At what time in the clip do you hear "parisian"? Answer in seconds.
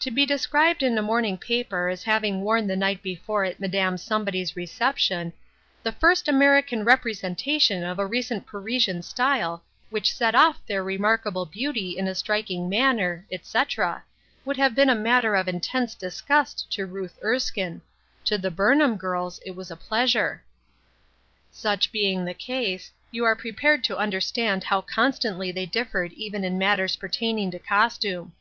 8.46-9.02